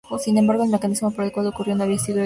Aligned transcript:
Sin 0.17 0.35
embargo, 0.39 0.63
el 0.63 0.71
mecanismo 0.71 1.11
por 1.11 1.25
el 1.25 1.31
cual 1.31 1.45
esto 1.45 1.55
ocurrió 1.57 1.75
no 1.75 1.83
había 1.83 1.99
sido 1.99 2.15
identificado. 2.15 2.19